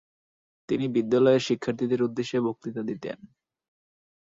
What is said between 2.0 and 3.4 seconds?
উদ্দেশ্যে বক্তৃতা দিতেন।